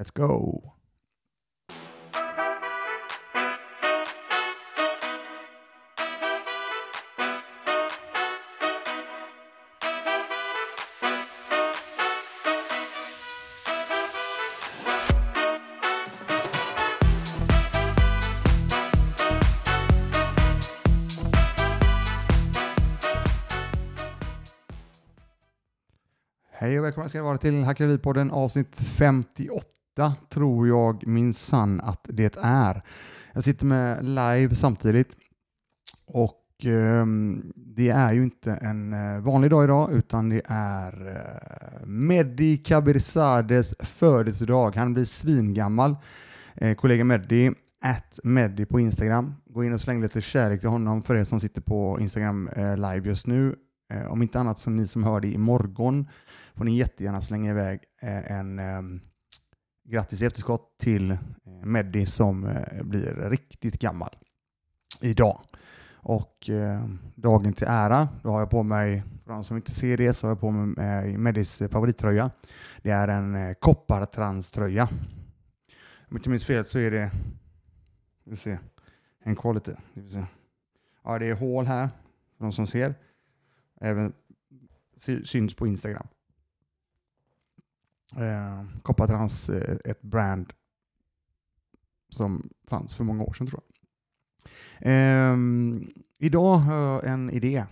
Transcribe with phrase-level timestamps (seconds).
[0.00, 0.72] Let's go!
[26.52, 29.79] Hej och välkomna ska ni vara till Hackeripodden avsnitt 58
[30.28, 32.82] tror jag minsann att det är.
[33.32, 35.08] Jag sitter med live samtidigt
[36.06, 37.06] och eh,
[37.56, 43.74] det är ju inte en eh, vanlig dag idag utan det är eh, Mehdi Kabirzades
[43.80, 44.76] födelsedag.
[44.76, 45.96] Han blir svingammal.
[46.54, 49.34] Eh, kollega Mehdi, at Meddi på Instagram.
[49.46, 52.76] Gå in och släng lite kärlek till honom för er som sitter på Instagram eh,
[52.76, 53.56] live just nu.
[53.92, 56.08] Eh, om inte annat som ni som hör det imorgon
[56.54, 58.82] får ni jättegärna slänga iväg eh, en eh,
[59.90, 61.18] grattis i efterskott till eh,
[61.64, 64.16] Meddi som eh, blir riktigt gammal
[65.00, 65.40] idag.
[66.02, 69.96] Och eh, dagen till ära, då har jag på mig, för de som inte ser
[69.96, 72.30] det, så har jag på mig eh, Meddis favorittröja.
[72.82, 74.88] Det är en eh, koppartranströja.
[76.08, 77.10] Om jag inte minns fel så är det,
[78.24, 78.58] vi se,
[79.24, 79.72] en quality.
[79.92, 80.24] Vi se.
[81.04, 81.88] Ja, det är hål här,
[82.36, 82.94] för de som ser.
[83.80, 84.12] Även
[85.24, 86.06] syns på Instagram.
[88.16, 90.52] Eh, Koppartrans, eh, ett brand
[92.08, 93.70] som fanns för många år sedan tror jag.
[94.80, 95.36] Eh,
[96.18, 97.64] idag har jag en idé.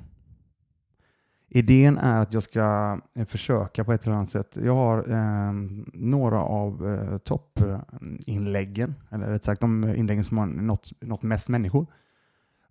[1.50, 4.56] Idén är att jag ska eh, försöka på ett eller annat sätt.
[4.62, 10.90] Jag har ehm, några av eh, toppinläggen, eller rätt sagt de inläggen som har nått,
[11.00, 11.86] nått mest människor.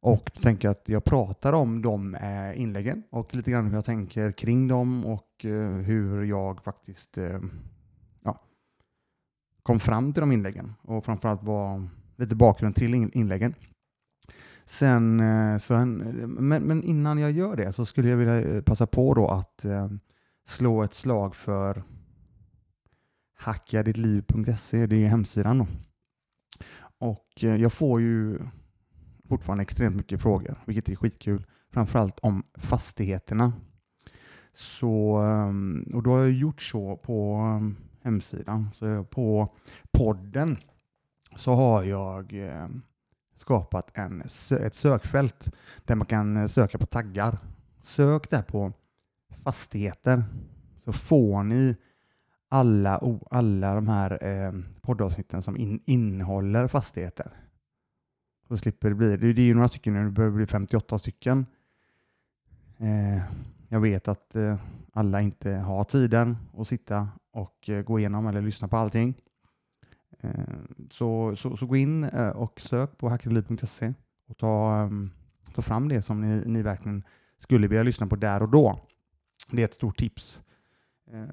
[0.08, 3.73] Och då tänker jag att jag pratar om de eh, inläggen och lite grann hur
[3.73, 7.39] jag tänker kring dem och eh, hur jag faktiskt eh,
[8.23, 8.41] ja,
[9.64, 13.53] kom fram till de inläggen och framförallt var lite bakgrund till inläggen.
[14.66, 15.97] Sen, eh, sen,
[16.39, 19.65] men, men innan jag gör det så skulle jag vilja eh, passa på då att
[19.65, 19.89] eh,
[20.48, 21.83] slå ett slag för
[23.37, 25.67] hackadittliv.se, det är hemsidan då.
[26.98, 28.39] Och eh, jag får ju
[29.27, 31.45] fortfarande extremt mycket frågor, vilket är skitkul.
[31.71, 33.54] Framförallt om fastigheterna.
[34.54, 38.70] Så, ehm, och då har jag gjort så på ehm, hemsidan.
[38.73, 39.55] Så på
[39.92, 40.58] podden
[41.36, 42.82] så har jag ehm,
[43.36, 44.21] skapat en,
[44.61, 45.49] ett sökfält
[45.86, 47.37] där man kan eh, söka på taggar.
[47.82, 48.73] Sök där på
[49.43, 50.23] fastigheter
[50.80, 51.76] så får ni
[52.49, 53.02] alla,
[53.32, 57.32] alla de här eh, poddavsnitten som in, innehåller fastigheter.
[58.47, 60.97] Så slipper det bli, det det är ju några stycken nu, det börjar bli 58
[60.97, 61.45] stycken.
[62.77, 63.23] Eh,
[63.67, 64.58] jag vet att eh,
[64.93, 69.13] alla inte har tiden att sitta och eh, gå igenom eller lyssna på allting.
[70.19, 70.31] Eh,
[70.91, 73.93] så, så, så gå in eh, och sök på hackeliv.se
[74.27, 75.11] och ta, um,
[75.53, 77.03] ta fram det som ni, ni verkligen
[77.37, 78.80] skulle vilja lyssna på där och då.
[79.52, 80.39] Det är ett stort tips.
[81.11, 81.23] Eh,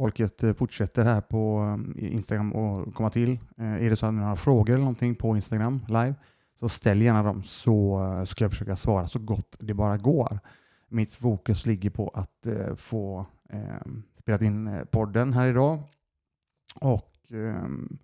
[0.00, 3.38] Folket eh, fortsätter här på eh, Instagram och komma till.
[3.56, 6.14] Eh, är det så att ni har frågor eller någonting på Instagram live
[6.60, 10.38] så ställ gärna dem så ska jag försöka svara så gott det bara går.
[10.88, 12.46] Mitt fokus ligger på att
[12.76, 13.60] få eh,
[14.18, 15.82] spelat in podden här idag
[16.80, 17.98] och ehm,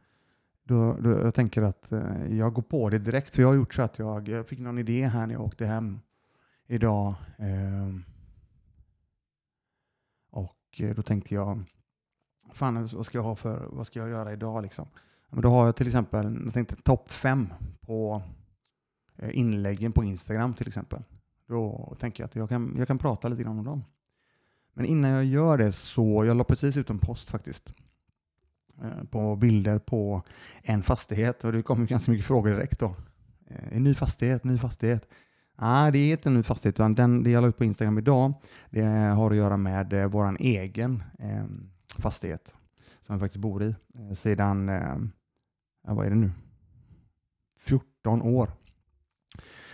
[0.65, 3.75] då, då, jag tänker att eh, jag går på det direkt för jag har gjort
[3.75, 6.01] så att jag, fick någon idé här när jag åkte hem
[6.67, 8.05] idag ehm.
[10.31, 11.65] och då tänkte jag
[12.53, 14.89] fan vad ska jag ha för, vad ska jag göra idag liksom?
[15.31, 18.23] Men då har jag till exempel, jag tänkte topp fem på
[19.17, 21.03] eh, inläggen på Instagram till exempel.
[21.49, 23.85] Då tänker jag att jag kan, jag kan prata lite grann om dem.
[24.75, 27.75] Men innan jag gör det så, jag la precis ut en post faktiskt
[28.83, 30.23] eh, på bilder på
[30.63, 32.95] en fastighet och det kom ganska mycket frågor direkt då.
[33.47, 35.09] Eh, en ny fastighet, ny fastighet.
[35.59, 37.99] Nej, det är inte en ny fastighet utan den, det jag la ut på Instagram
[37.99, 38.33] idag
[38.71, 41.45] det har att göra med eh, vår egen eh,
[41.89, 42.55] fastighet
[43.01, 44.97] som vi faktiskt bor i eh, sedan, eh,
[45.87, 46.31] ja, vad är det nu?
[47.59, 48.51] 14 år.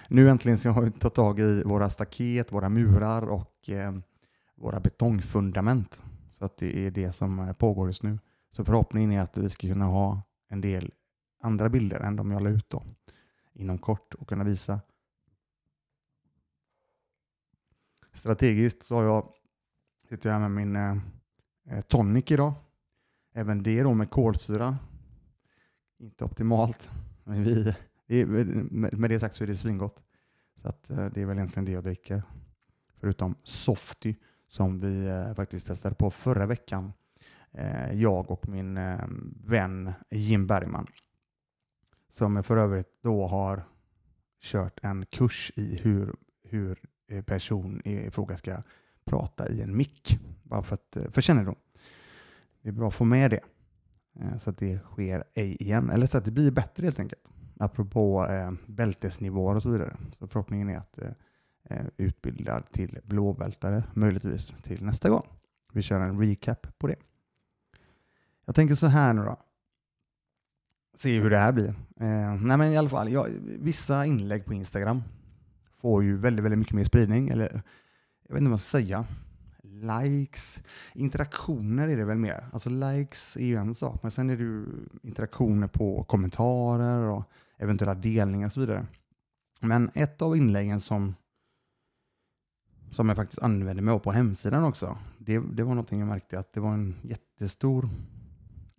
[0.08, 3.92] Nu äntligen så har vi tagit tag i våra staket, våra murar och eh,
[4.54, 6.02] våra betongfundament.
[6.32, 8.18] Så att det är det som eh, pågår just nu.
[8.50, 10.92] Så förhoppningen är att vi ska kunna ha en del
[11.40, 12.82] andra bilder än de jag la ut då
[13.52, 14.80] inom kort och kunna visa.
[18.12, 19.32] Strategiskt så har jag,
[20.08, 20.96] sitter jag med min eh,
[21.72, 22.54] Eh, tonic idag.
[23.32, 24.78] Även det då med kolsyra.
[25.98, 26.90] Inte optimalt.
[27.24, 27.74] Men vi,
[28.92, 30.02] med det sagt så är det svingott.
[30.62, 32.22] Så att, eh, det är väl egentligen det jag dricker.
[32.96, 34.14] Förutom Softy
[34.46, 36.92] som vi eh, faktiskt testade på förra veckan
[37.92, 38.78] jag och min
[39.44, 40.86] vän Jim Bergman.
[42.08, 43.64] Som för övrigt då har
[44.40, 46.78] kört en kurs i hur, hur
[47.22, 48.62] person i fråga ska
[49.04, 50.18] prata i en mick.
[50.42, 51.54] Bara för, att, eh, för kännedom.
[52.62, 53.40] Det är bra att få med det.
[54.20, 55.90] Eh, så att det sker ej igen.
[55.90, 57.22] Eller så att det blir bättre helt enkelt.
[57.60, 59.96] Apropå eh, bältesnivåer och så vidare.
[60.12, 61.10] Så förhoppningen är att eh,
[61.64, 65.26] eh utbilda till blåbältare möjligtvis till nästa gång.
[65.72, 66.96] Vi kör en recap på det.
[68.44, 69.36] Jag tänker så här nu då.
[70.98, 71.68] Se hur det här blir.
[72.00, 75.02] Eh, nej men i alla fall, jag, vissa inlägg på Instagram
[75.80, 77.28] får ju väldigt, väldigt mycket mer spridning.
[77.28, 77.62] Eller
[78.32, 79.06] jag vet inte vad man ska säga.
[79.62, 80.62] Likes,
[80.94, 82.46] interaktioner är det väl mer.
[82.52, 84.66] Alltså likes är ju en sak, men sen är det ju
[85.02, 87.24] interaktioner på kommentarer och
[87.58, 88.86] eventuella delningar och så vidare.
[89.60, 91.14] Men ett av inläggen som,
[92.90, 96.38] som jag faktiskt använde mig av på hemsidan också, det, det var någonting jag märkte
[96.38, 97.88] att det var en jättestor,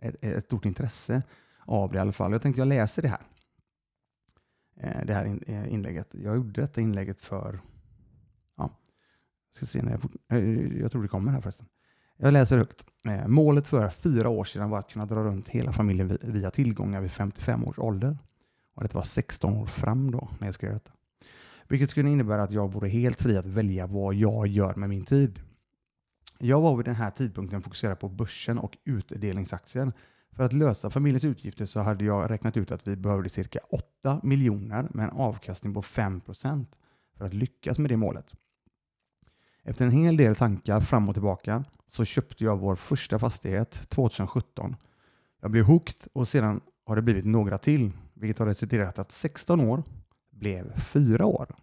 [0.01, 1.23] ett, ett stort intresse
[1.59, 2.31] av det i alla fall.
[2.31, 3.21] Jag tänkte jag läser det här.
[4.79, 6.07] Eh, det här eh, inlägget.
[6.11, 7.59] Jag gjorde detta inlägget för,
[9.55, 10.01] ska se när jag,
[10.39, 11.67] eh, jag tror det kommer här förresten.
[12.17, 12.85] Jag läser högt.
[13.07, 17.01] Eh, målet för fyra år sedan var att kunna dra runt hela familjen via tillgångar
[17.01, 18.17] vid 55 års ålder.
[18.75, 20.91] Och det var 16 år fram då när jag skrev detta.
[21.67, 25.05] Vilket skulle innebära att jag vore helt fri att välja vad jag gör med min
[25.05, 25.39] tid.
[26.39, 29.93] Jag var vid den här tidpunkten fokuserad på börsen och utdelningsaktier.
[30.31, 34.19] För att lösa familjens utgifter så hade jag räknat ut att vi behövde cirka 8
[34.23, 36.65] miljoner med en avkastning på 5%
[37.17, 38.33] för att lyckas med det målet.
[39.63, 44.75] Efter en hel del tankar fram och tillbaka så köpte jag vår första fastighet 2017.
[45.41, 49.61] Jag blev hooked och sedan har det blivit några till vilket har resulterat att 16
[49.61, 49.83] år
[50.31, 51.55] blev 4 år.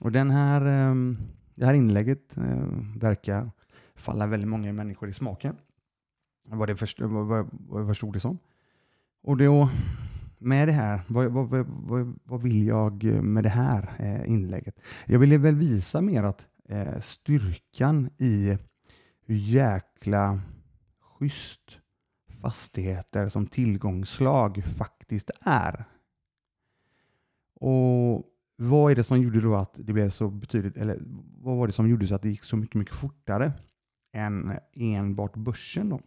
[0.00, 1.18] Och den här, ehm,
[1.54, 2.66] det här inlägget eh,
[2.96, 3.50] verkar
[3.94, 5.56] falla väldigt många människor i smaken.
[6.46, 8.38] Vad, det först, vad jag förstod det som.
[9.22, 9.70] Och då,
[10.44, 14.80] med det här, vad, vad, vad, vad vill jag med det här eh, inlägget?
[15.06, 18.58] Jag ville väl visa mer att eh, styrkan i
[19.26, 20.40] hur jäkla
[21.00, 21.78] schysst
[22.42, 25.84] fastigheter som tillgångsslag faktiskt är.
[27.60, 28.24] Och
[28.56, 30.98] vad är det som gjorde då att det blev så betydligt, eller
[31.40, 33.52] vad var det som gjorde så att det gick så mycket, mycket fortare
[34.12, 36.00] än enbart börsen då?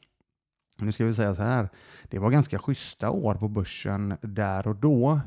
[0.78, 1.70] Nu ska vi säga så här,
[2.04, 5.22] det var ganska schyssta år på börsen där och då.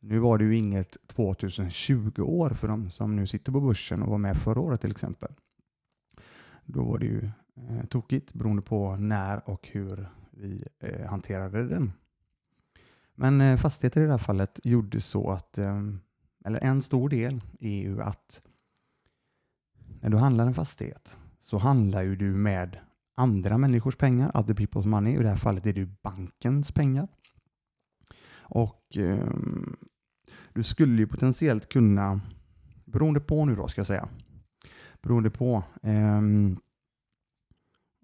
[0.00, 4.10] Nu var det ju inget 2020 år för de som nu sitter på börsen och
[4.10, 5.32] var med förra året till exempel.
[6.64, 11.92] Då var det ju eh, tokigt beroende på när och hur vi eh, hanterade den.
[13.14, 15.82] Men eh, fastigheter i det här fallet gjorde så att, eh,
[16.44, 18.42] eller en stor del är ju att
[20.00, 22.78] när du handlar en fastighet så handlar ju du med
[23.20, 25.14] andra människors pengar, other people's money.
[25.14, 27.08] I det här fallet är det ju bankens pengar.
[28.32, 29.30] Och eh,
[30.52, 32.20] du skulle ju potentiellt kunna,
[32.84, 34.08] beroende på nu då ska jag säga,
[35.02, 36.20] beroende på eh,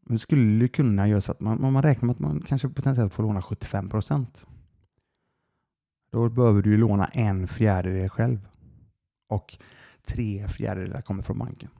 [0.08, 3.22] du skulle kunna göra så att man, man räknar med att man kanske potentiellt får
[3.22, 4.46] låna 75 procent.
[6.10, 8.48] Då behöver du ju låna en fjärdedel själv
[9.28, 9.58] och
[10.02, 11.70] tre fjärdedelar kommer från banken.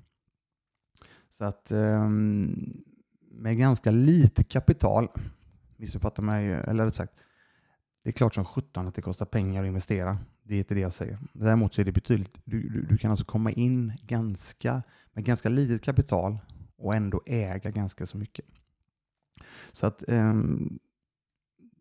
[1.38, 2.84] Så att um,
[3.36, 5.08] med ganska lite kapital,
[5.76, 7.12] missuppfatta mig, eller rätt sagt,
[8.02, 10.18] det är klart som sjutton att det kostar pengar att investera.
[10.42, 11.18] Det är inte det jag säger.
[11.32, 14.82] Däremot så är det betydligt, du, du, du kan alltså komma in ganska,
[15.12, 16.38] med ganska litet kapital
[16.76, 18.44] och ändå äga ganska så mycket.
[19.72, 20.34] Så att eh,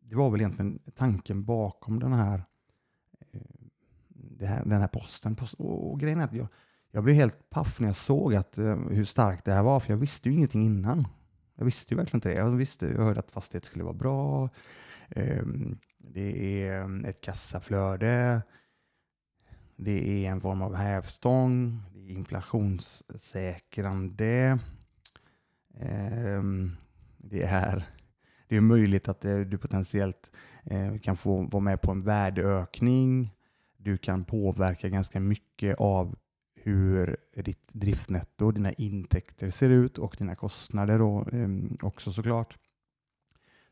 [0.01, 2.44] det var väl egentligen tanken bakom den här,
[3.32, 5.36] eh, här den här posten.
[5.36, 6.48] Post, och, och grejen är att jag,
[6.91, 9.94] jag blev helt paff när jag såg att, eh, hur starkt det här var, för
[9.94, 11.08] jag visste ju ingenting innan.
[11.55, 12.35] Jag visste ju verkligen inte det.
[12.35, 14.50] Jag, visste, jag hörde att fastighet skulle vara bra.
[15.09, 18.41] Ehm, det är ett kassaflöde.
[19.75, 21.81] Det är en form av hävstång.
[21.93, 24.59] Det är inflationssäkrande.
[25.79, 26.71] Ehm,
[27.17, 27.85] det är,
[28.47, 30.31] det är möjligt att eh, du potentiellt
[30.63, 33.31] eh, kan få vara med på en värdeökning.
[33.77, 36.15] Du kan påverka ganska mycket av
[36.65, 42.57] hur ditt driftnetto, dina intäkter ser ut och dina kostnader då, ehm, också såklart.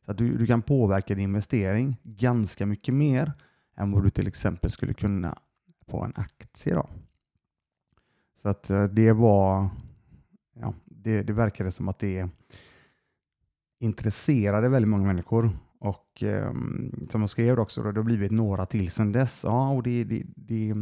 [0.05, 3.33] Så att du, du kan påverka din investering ganska mycket mer
[3.75, 5.39] än vad du till exempel skulle kunna
[5.85, 6.73] på en aktie.
[6.73, 6.89] Då.
[8.41, 9.69] Så att eh, det var
[10.53, 12.29] ja, det, det verkade som att det
[13.79, 15.57] intresserade väldigt många människor.
[15.79, 16.53] Och eh,
[17.09, 19.43] som jag skrev också, då, det har blivit några till sedan dess.
[19.43, 20.73] Ja, och det, det, det,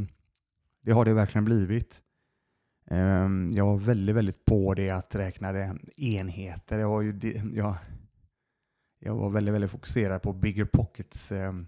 [0.82, 2.02] det har det verkligen blivit.
[2.86, 6.80] Ehm, jag var väldigt, väldigt på det att räkna enheter.
[6.80, 7.76] Jag var, ju, jag,
[9.00, 11.68] jag var väldigt, väldigt fokuserad på Bigger Pockets, ehm,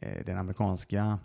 [0.00, 1.18] eh, den amerikanska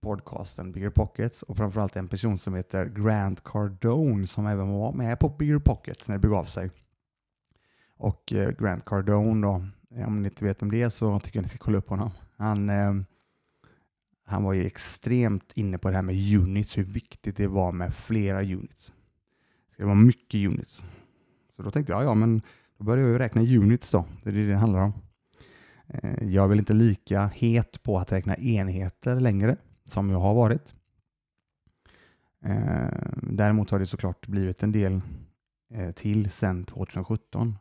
[0.00, 5.18] podcasten Bigger Pockets och framförallt en person som heter Grant Cardone som även var med
[5.18, 6.70] på Bigger Pockets när det begav sig.
[7.96, 9.64] Och eh, Grant Cardone då,
[10.06, 12.10] om ni inte vet om det är så tycker jag ni ska kolla upp honom.
[12.36, 12.94] Han, eh,
[14.30, 17.94] han var ju extremt inne på det här med units, hur viktigt det var med
[17.94, 18.92] flera units.
[19.76, 20.84] Det var mycket units.
[21.50, 22.42] Så då tänkte jag, ja men
[22.78, 24.92] då börjar jag räkna units då, det är det det handlar om.
[25.88, 30.34] Eh, jag är väl inte lika het på att räkna enheter längre som jag har
[30.34, 30.74] varit.
[32.44, 32.88] Eh,
[33.22, 35.00] däremot har det såklart blivit en del
[35.70, 37.58] eh, till sedan 2017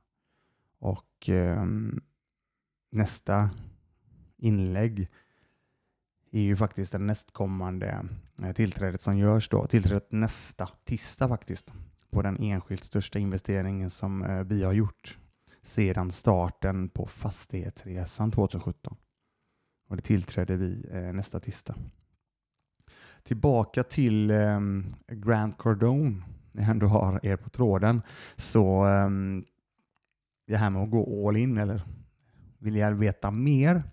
[0.80, 2.02] och ehm,
[2.92, 3.50] nästa
[4.38, 5.08] inlägg
[6.32, 8.06] är ju faktiskt det nästkommande
[8.44, 9.66] eh, tillträdet som görs då.
[9.66, 11.74] Tillträdet nästa tisdag faktiskt
[12.10, 15.18] på den enskilt största investeringen som eh, vi har gjort
[15.62, 18.98] sedan starten på fastighetsresan 2017.
[19.90, 21.76] Och det tillträder vi eh, nästa tisdag.
[23.24, 28.02] Tillbaka till ehm, Grant Cardone, när jag ändå har er på tråden,
[28.36, 29.46] så ehm,
[30.48, 31.82] det här med att gå all in, eller
[32.58, 33.84] vill jag veta mer,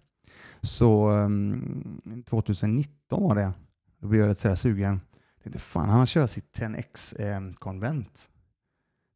[0.67, 3.53] så ehm, 2019 var det,
[3.99, 5.01] då blev jag lite sådär sugen.
[5.35, 8.31] Jag tänkte, fan, han kör sitt 10X-konvent.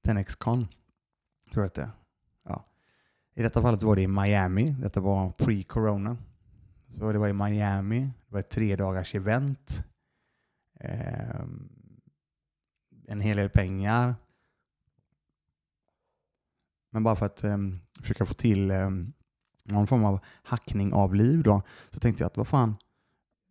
[0.03, 0.67] Ehm, eh, 10X-con,
[1.53, 1.91] tror jag att det är.
[3.35, 4.71] I detta fallet var det i Miami.
[4.71, 6.17] Detta var pre-corona.
[6.89, 8.01] Så det var i Miami.
[8.01, 9.85] Det var ett tre dagars event.
[10.81, 11.41] Eh,
[13.07, 14.15] en hel del pengar.
[16.91, 17.59] Men bara för att eh,
[18.01, 18.91] försöka få till eh,
[19.73, 22.77] någon form av hackning av liv då, så tänkte jag att vad fan,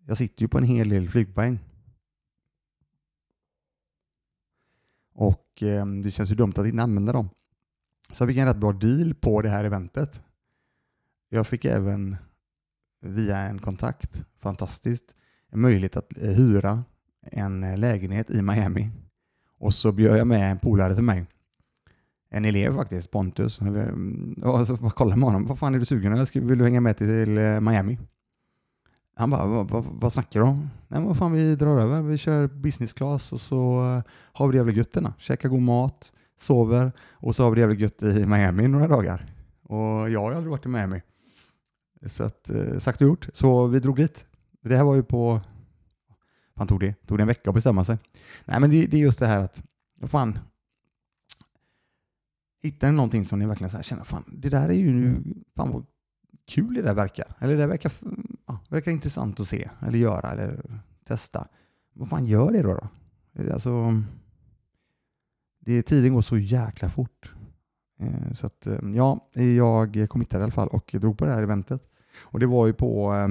[0.05, 1.59] jag sitter ju på en hel del flygpoäng.
[5.13, 7.29] Och eh, det känns ju dumt att inte använda dem.
[8.11, 10.21] Så jag fick en rätt bra deal på det här eventet.
[11.29, 12.17] Jag fick även
[13.01, 15.15] via en kontakt, fantastiskt,
[15.49, 16.83] en möjlighet att eh, hyra
[17.21, 18.89] en eh, lägenhet i Miami.
[19.57, 21.25] Och så bjöd jag med en polare till mig.
[22.29, 23.61] En elev faktiskt, Pontus.
[23.61, 25.47] Mm, och så kollade med honom.
[25.47, 27.97] Vad fan är du sugen eller vill du hänga med till eh, Miami?
[29.15, 30.69] Han bara, vad, vad, vad snackar du om?
[30.87, 32.01] Nej, vad fan vi drar över.
[32.01, 36.13] Vi kör business class och så eh, har vi det jävla gött Käkar god mat,
[36.39, 39.33] sover och så har vi det jävla gött i Miami några dagar.
[39.63, 41.01] Och jag har aldrig varit i Miami.
[42.05, 43.29] Så att, eh, sagt och gjort.
[43.33, 44.25] Så vi drog dit.
[44.61, 45.41] Det här var ju på,
[46.57, 46.93] fan tog det?
[47.07, 47.97] Tog det en vecka att bestämma sig?
[48.45, 49.63] Nej men det, det är just det här att,
[49.99, 50.39] vad fan,
[52.61, 55.23] hittar ni någonting som ni verkligen så här känner, fan det där är ju nu,
[55.55, 55.85] fan vad
[56.47, 57.35] kul det där verkar.
[57.39, 57.91] Eller det verkar,
[58.47, 61.47] ja, verkar intressant att se, eller göra, eller testa.
[61.93, 62.73] Vad fan gör det då?
[62.73, 63.53] då?
[63.53, 64.03] Alltså,
[65.59, 67.31] det, tiden går så jäkla fort.
[67.99, 71.43] Eh, så att, eh, ja, jag committade i alla fall och drog på det här
[71.43, 71.89] eventet.
[72.19, 73.27] Och det var ju på, eh,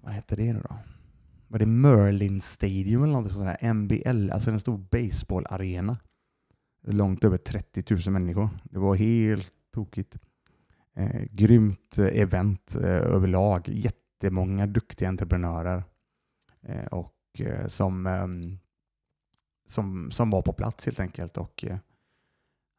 [0.00, 0.76] vad hette det nu då?
[1.48, 3.72] Var det Merlin Stadium eller något sånt där?
[3.74, 5.98] MBL, alltså en stor baseballarena.
[6.82, 8.48] Långt över 30 000 människor.
[8.64, 10.16] Det var helt tokigt.
[10.94, 13.68] Eh, grymt eh, event eh, överlag.
[13.68, 15.84] Jättemånga duktiga entreprenörer
[16.62, 18.58] eh, och eh, som ehm,
[19.66, 21.78] som, som var på plats helt enkelt och eh,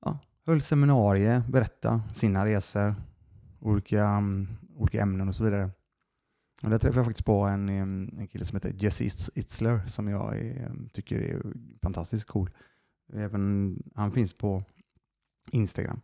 [0.05, 2.95] ja, höll seminarier, berättade sina resor,
[3.59, 5.69] olika, um, olika ämnen och så vidare.
[6.63, 9.03] Och där träffade jag faktiskt på en, ehm, en kille som heter Jesse
[9.35, 11.41] Itzler som jag är, tycker är
[11.81, 12.49] fantastiskt cool.
[13.13, 14.63] Även, han finns på
[15.51, 16.01] Instagram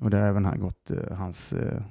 [0.00, 1.82] och där har även han gått eh, hans eh,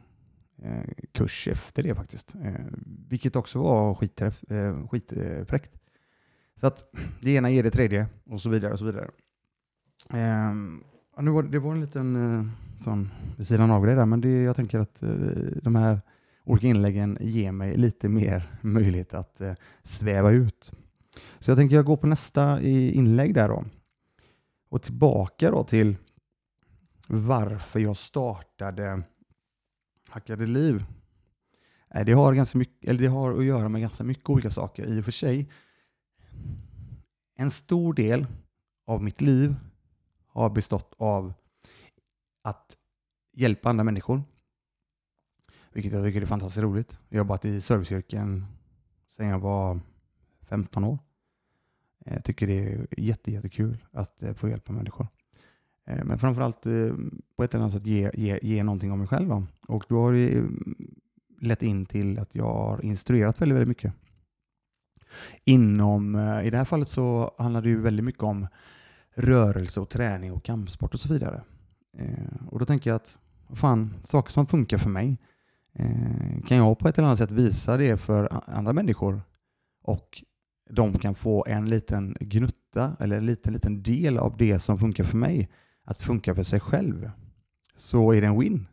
[0.64, 2.36] eh kurs efter det faktiskt.
[2.44, 2.66] Eh,
[3.10, 5.80] vilket också var skitträff, uh, eh, skitfräckt.
[6.60, 6.84] Så att
[7.22, 9.10] det ena ger det tredje och så vidare och så vidare.
[10.10, 10.80] Ehm,
[11.20, 12.46] nu var, det var en liten eh,
[12.84, 15.00] sån vid sidan av grej där, men det, jag tänker att
[15.64, 16.02] de här
[16.44, 19.42] olika inläggen ger mig lite mer möjlighet att
[19.84, 20.72] sväva ut.
[21.40, 23.64] Så jag tänker jag går på nästa inlägg där då.
[24.72, 25.98] Och tillbaka då till
[27.08, 29.04] varför jag startade
[30.10, 30.86] Hackade liv.
[31.90, 34.86] Eh, det har, ganska mycket, eller det har att göra med ganska mycket olika saker
[34.86, 35.50] i och för sig.
[37.36, 38.28] En stor del
[38.86, 39.56] av mitt liv
[40.28, 41.34] har bestått av
[42.42, 42.78] att
[43.34, 44.24] hjälpa andra människor.
[45.74, 47.00] Vilket jag tycker är fantastiskt roligt.
[47.10, 48.46] Jag har jobbat i serviceyrken
[49.16, 49.80] sedan jag var
[50.42, 51.00] 15 år.
[52.06, 55.08] Eh, jag tycker det är jätte, jättekul att eh, få hjälpa människor.
[55.88, 56.62] Eh, men framförallt
[57.36, 59.30] på ett eller annat sätt ge, ge, ge någonting om mig själv.
[59.30, 59.44] Då.
[59.68, 60.44] Och då har det
[61.40, 63.94] lett in till att jag har instruerat väldigt, väldigt mycket.
[65.44, 68.48] Inom, I det här fallet så handlar det ju väldigt mycket om
[69.16, 71.44] rörelse och träning och kampsport och så vidare.
[72.50, 73.18] Och då tänker jag att,
[73.54, 75.18] fan, saker som funkar för mig,
[76.48, 79.22] kan jag på ett eller annat sätt visa det för andra människor
[79.82, 80.24] och
[80.72, 85.04] de kan få en liten gnutta eller en liten, liten del av det som funkar
[85.04, 85.50] för mig
[85.84, 87.12] att funka för sig själv
[87.76, 88.68] så är det en win.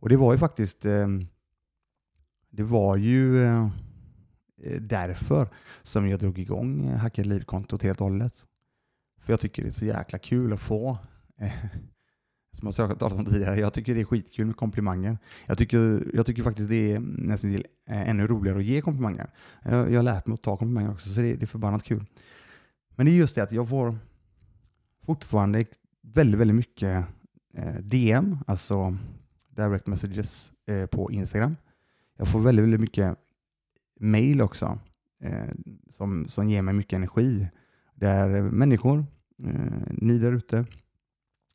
[0.00, 1.26] Och det var ju faktiskt ehm,
[2.50, 3.68] det var ju eh,
[4.80, 5.48] därför
[5.82, 8.46] som jag drog igång eh, Hacka Lead-kontot helt och hållet.
[9.20, 10.98] För jag tycker det är så jäkla kul att få
[11.38, 11.52] eh,
[12.52, 15.18] som jag talat om tidigare, jag tycker det är skitkul med komplimanger.
[15.46, 19.30] Jag tycker, jag tycker faktiskt det är nästan till eh, ännu roligare att ge komplimanger.
[19.62, 22.04] Jag, jag har lärt mig att ta komplimanger också, så det, det är förbannat kul.
[22.90, 23.98] Men det är just det att jag får
[25.06, 25.64] fortfarande
[26.02, 27.04] väldigt, väldigt mycket
[27.54, 28.96] eh, DM, alltså
[29.48, 31.56] direct messages eh, på Instagram.
[32.16, 33.18] Jag får väldigt, väldigt mycket
[34.00, 34.78] mail också
[35.90, 37.48] som, som ger mig mycket energi.
[37.94, 39.06] Där människor,
[39.90, 40.64] ni där ute,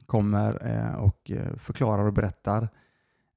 [0.05, 2.69] kommer eh, och eh, förklarar och berättar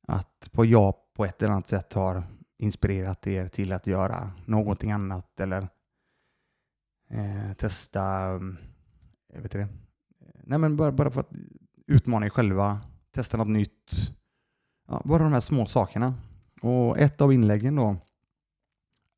[0.08, 2.22] att på jag på ett eller annat sätt har
[2.58, 5.68] inspirerat er till att göra någonting annat eller
[7.10, 8.40] eh, testa, eh,
[9.32, 9.68] jag vet det,
[10.44, 11.32] nej men bara, bara för att
[11.86, 13.92] utmana er själva, testa något nytt.
[14.88, 16.14] Ja, bara de här små sakerna.
[16.62, 17.96] Och ett av inläggen då,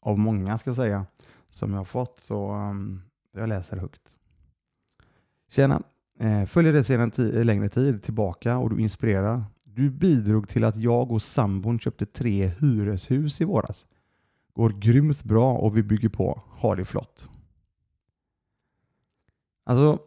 [0.00, 1.06] av många ska jag säga,
[1.48, 3.02] som jag har fått, så um,
[3.32, 4.02] jag läser högt.
[5.48, 5.82] Tjena!
[6.20, 7.12] Eh, följer dig sedan
[7.44, 9.44] längre tid tillbaka och du inspirerar.
[9.64, 13.86] Du bidrog till att jag och sambon köpte tre hyreshus i våras.
[14.54, 16.42] Går grymt bra och vi bygger på.
[16.46, 17.28] Ha det flott.
[19.64, 19.98] Alltså,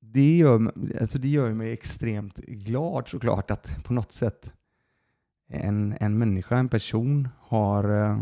[0.00, 4.52] det gör, alltså det gör mig extremt glad såklart att på något sätt
[5.48, 8.18] en, en människa, en person har eh,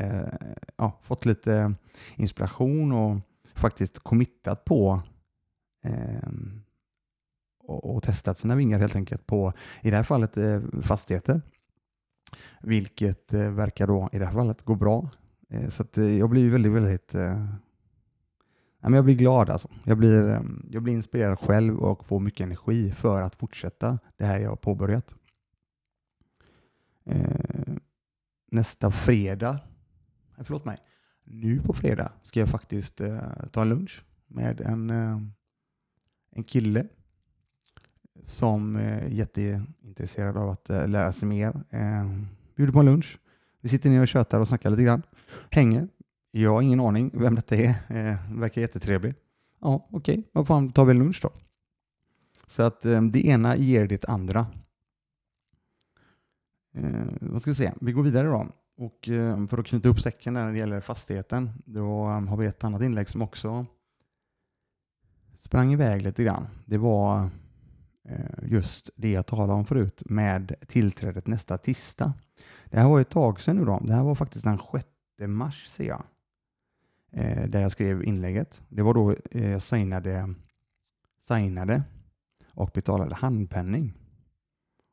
[0.00, 0.28] eh
[0.76, 1.74] ja, fått lite
[2.16, 3.20] inspiration och
[3.54, 5.02] faktiskt committat på
[5.82, 6.62] Ehm,
[7.58, 11.42] och, och, testat sina vingar helt enkelt på, i det här fallet, eh, fastigheter.
[12.60, 15.10] Vilket eh, verkar då i det här fallet gå bra.
[15.48, 17.46] Eh, så att, eh, jag blir väldigt, väldigt eh,
[18.80, 19.68] jag blir glad alltså.
[19.84, 20.40] Jag blir, eh,
[20.70, 24.56] jag blir inspirerad själv och får mycket energi för att fortsätta det här jag har
[24.56, 25.14] påbörjat.
[27.04, 27.80] Ehm,
[28.50, 29.58] nästa fredag,
[30.38, 30.78] eh, förlåt mig,
[31.24, 33.00] nu på fredag ska jag faktiskt
[33.52, 35.32] ta en lunch med en en
[36.46, 36.86] kille
[38.22, 41.62] som är jätteintresserad av att eh, lära sig mer.
[41.70, 42.10] Eh,
[42.56, 43.18] Bjuder på en lunch.
[43.60, 45.02] Vi sitter ner och tjötar och snackar lite grann.
[45.50, 45.88] Hänger.
[46.30, 47.74] Jag har ingen aning vem detta är.
[48.38, 49.14] Verkar jättetrevlig.
[49.60, 50.18] Ja, okej.
[50.18, 50.30] Okay.
[50.32, 51.30] Vad fan, tar vi en lunch då?
[52.46, 54.46] Så att det ena ger det andra.
[57.20, 57.72] vad ska vi se?
[57.80, 58.46] Vi går vidare då.
[58.76, 58.98] Och
[59.50, 63.08] för att knyta upp säcken när det gäller fastigheten, då har vi ett annat inlägg
[63.08, 63.66] som också
[65.40, 66.48] sprang iväg lite grann.
[66.64, 67.30] Det var
[68.04, 72.12] eh, just det jag talade om förut med tillträdet nästa tisdag.
[72.64, 73.78] Det här var ett tag sedan nu då.
[73.82, 74.86] Det här var faktiskt den 6
[75.18, 76.02] mars ser jag.
[77.12, 78.62] Eh, där jag skrev inlägget.
[78.68, 80.34] Det var då eh, jag signade,
[81.20, 81.82] signade
[82.54, 83.94] och betalade handpenning.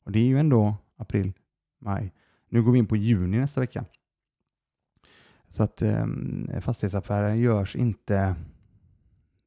[0.03, 1.33] Och det är ju ändå april,
[1.79, 2.13] maj.
[2.49, 3.86] Nu går vi in på juni nästa vecka.
[5.49, 6.07] Så att eh,
[6.62, 8.36] fastighetsaffärer görs inte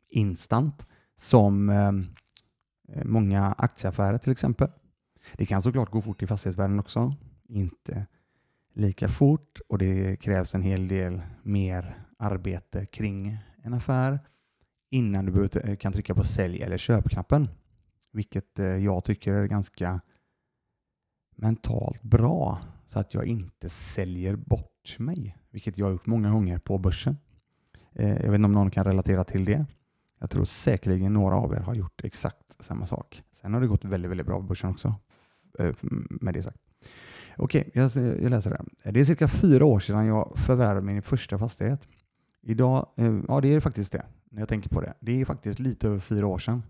[0.09, 0.87] instant
[1.21, 2.07] som ehm,
[2.89, 4.69] eh, många aktieaffärer till exempel.
[5.37, 7.15] Det kan såklart gå fort i fastighetsvärlden också.
[7.49, 8.07] Inte
[8.75, 14.21] lika fort och det krävs en hel del mer arbete kring en affär
[14.91, 17.49] innan du eh, kan trycka på sälj eller köpknappen.
[18.13, 20.01] Vilket eh, jag tycker är ganska
[21.37, 26.59] mentalt bra så att jag inte säljer bort mig, vilket jag har gjort många gånger
[26.59, 27.17] på börsen.
[27.93, 29.67] Eh, jag vet inte om någon kan relatera till det.
[30.21, 33.23] Jag tror säkerligen några av er har gjort exakt samma sak.
[33.33, 34.95] Sen har det gått väldigt, väldigt bra på börsen också.
[35.59, 35.75] Eh,
[36.21, 36.59] med det sagt.
[37.37, 38.91] Okej, jag, jag läser det.
[38.91, 41.89] Det är cirka fyra år sedan jag förvärvade min första fastighet.
[42.43, 44.95] Idag, eh, ja det är faktiskt det, när jag tänker på det.
[45.01, 46.63] Det är faktiskt lite över fyra år sedan.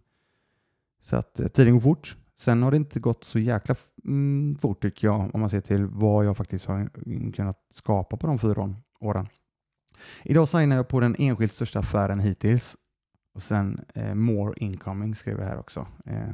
[1.02, 2.16] Så att eh, tiden går fort.
[2.36, 5.86] Sen har det inte gått så jäkla mm, fort tycker jag, om man ser till
[5.86, 6.90] vad jag faktiskt har
[7.32, 9.28] kunnat skapa på de fyra åren.
[10.24, 12.76] Idag signar jag på den enskilt största affären hittills
[13.32, 15.86] och sen eh, more incoming skrev jag här också.
[16.06, 16.32] Eh,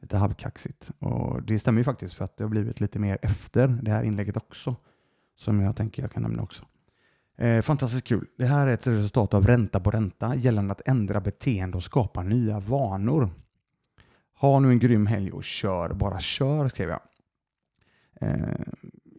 [0.00, 0.90] lite halvkaxigt.
[0.98, 4.02] Och det stämmer ju faktiskt för att det har blivit lite mer efter det här
[4.02, 4.76] inlägget också.
[5.36, 6.64] Som jag tänker jag kan nämna också.
[7.36, 8.26] Eh, fantastiskt kul.
[8.38, 12.22] Det här är ett resultat av ränta på ränta gällande att ändra beteende och skapa
[12.22, 13.30] nya vanor.
[14.40, 17.00] Ha nu en grym helg och kör, bara kör skrev jag.
[18.20, 18.66] Eh,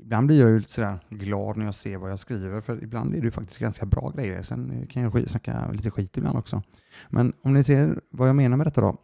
[0.10, 3.16] ibland blir jag ju lite sådär glad när jag ser vad jag skriver, för ibland
[3.16, 4.42] är det ju faktiskt ganska bra grejer.
[4.44, 6.64] Sen kan jag snacka lite skit ibland också.
[7.10, 8.98] Men om ni ser vad jag menar med detta då.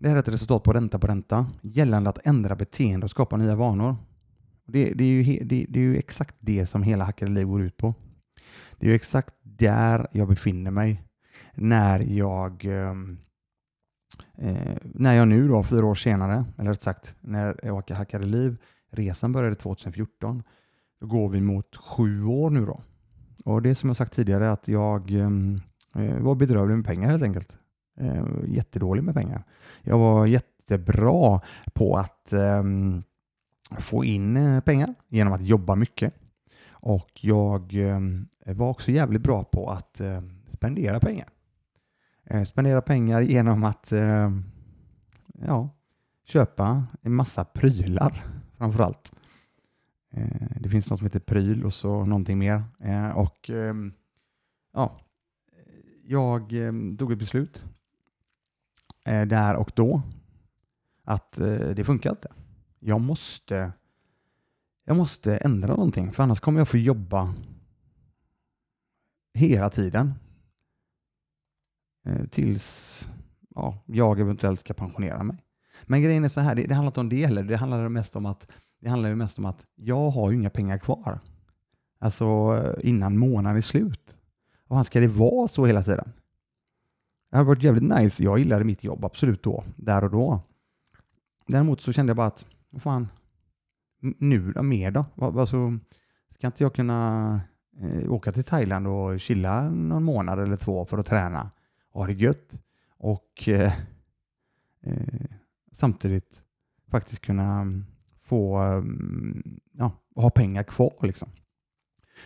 [0.00, 3.36] Det här är ett resultat på ränta på ränta gällande att ändra beteende och skapa
[3.36, 3.96] nya vanor.
[4.66, 7.62] Det, det, är, ju, det, det är ju exakt det som hela Hackade liv går
[7.62, 7.94] ut på.
[8.78, 11.02] Det är ju exakt där jag befinner mig
[11.54, 13.18] när jag ehm,
[14.38, 18.56] eh, när jag nu då, fyra år senare, eller rätt sagt, när jag hackade liv,
[18.94, 20.42] resan började 2014,
[21.00, 22.80] då går vi mot sju år nu då.
[23.44, 25.60] Och det är som jag sagt tidigare att jag ehm,
[25.94, 27.58] eh, var bedrövlig med pengar helt enkelt.
[27.96, 29.44] Eh, jättedålig med pengar.
[29.82, 31.40] Jag var jättebra
[31.74, 32.62] på att eh,
[33.78, 36.14] få in eh, pengar genom att jobba mycket.
[36.70, 41.28] Och jag ehm, var också jävligt bra på att ehm, spendera pengar.
[42.24, 43.92] Eh, spendera pengar genom att
[45.46, 45.68] ja,
[46.24, 49.12] köpa en massa prylar framför allt.
[50.10, 52.64] Eh, det finns något som heter pryl och så någonting mer.
[52.80, 53.92] Eh, och ehm,
[54.72, 55.00] ja,
[56.04, 57.64] jag ehm, tog ett beslut
[59.04, 60.02] eh, där och då
[61.04, 61.32] att
[61.74, 62.28] det funkar inte
[62.84, 63.72] jag måste,
[64.84, 67.34] jag måste ändra någonting för annars kommer jag få jobba
[69.34, 70.14] hela tiden
[72.30, 73.00] tills
[73.54, 75.36] ja, jag eventuellt ska pensionera mig.
[75.82, 77.42] Men grejen är så här, det, det handlar inte om det heller.
[77.42, 78.48] Det handlar mest om att
[78.80, 81.20] det handlar ju mest om att jag har ju inga pengar kvar.
[81.98, 84.16] Alltså innan månaden är slut.
[84.68, 86.12] Och ska det vara så hela tiden?
[87.30, 88.24] Det hade varit jävligt nice.
[88.24, 90.40] Jag gillade mitt jobb, absolut då, där och då.
[91.46, 93.08] Däremot så kände jag bara att vad fan,
[94.00, 95.06] nu då, mer då?
[95.16, 95.78] Alltså,
[96.30, 97.40] ska inte jag kunna
[97.80, 101.50] eh, åka till Thailand och chilla någon månad eller två för att träna
[101.92, 102.60] och ha det gött
[102.98, 103.72] och eh,
[104.82, 105.24] eh,
[105.74, 106.42] samtidigt
[106.90, 107.86] faktiskt kunna mm,
[108.22, 111.28] få mm, ja, ha pengar kvar liksom.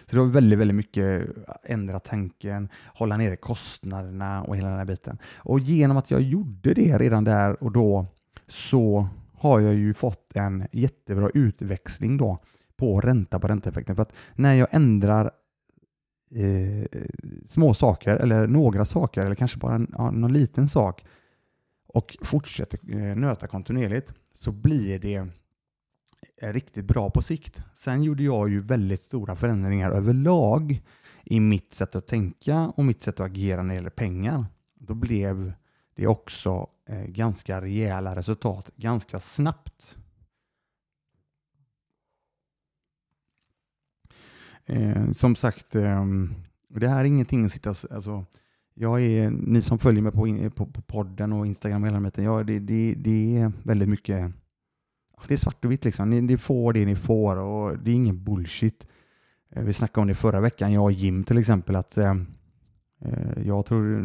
[0.06, 4.78] Så det var väldigt, väldigt mycket äh, ändra tanken, hålla nere kostnaderna och hela den
[4.78, 5.18] här biten.
[5.36, 8.06] Och genom att jag gjorde det redan där och då
[8.46, 12.38] så har jag ju fått en jättebra utväxling då
[12.76, 13.96] på ränta på ränteeffekten.
[13.96, 15.30] För att när jag ändrar
[16.34, 17.00] eh,
[17.46, 21.04] små saker eller några saker eller kanske bara en, ja, någon liten sak
[21.88, 25.28] och fortsätter eh, nöta kontinuerligt så blir det
[26.42, 27.62] eh, riktigt bra på sikt.
[27.74, 30.82] Sen gjorde jag ju väldigt stora förändringar överlag
[31.24, 34.46] i mitt sätt att tänka och mitt sätt att agera när det gäller pengar.
[34.74, 35.52] Då blev
[35.94, 39.96] det också eh, ganska rejäla resultat ganska snabbt.
[45.12, 46.34] Som sagt, ehm,
[46.68, 48.26] det här är ingenting att sitta alltså,
[48.80, 52.32] jag är, ni som följer mig på, på, på podden och Instagram och hela tiden,
[52.32, 54.32] ja, det, det, det är väldigt mycket
[55.26, 56.10] det är svart och vitt liksom.
[56.10, 58.86] Ni, ni, får det ni får och det är ingen bullshit.
[59.50, 62.14] Eh, vi snackade om det förra veckan, jag och Jim till exempel, att eh,
[63.04, 64.00] eh jag tror,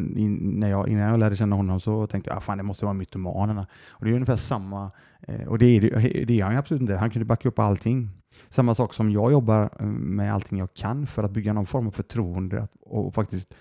[0.59, 2.93] när jag, innan jag lärde känna honom så tänkte jag att fan det måste vara
[2.93, 3.67] mytomanerna.
[3.87, 6.95] Och det är ungefär samma, eh, och det är, det är han absolut inte.
[6.95, 8.09] Han kunde backa upp allting.
[8.49, 11.87] Samma sak som jag jobbar eh, med allting jag kan för att bygga någon form
[11.87, 13.53] av förtroende och faktiskt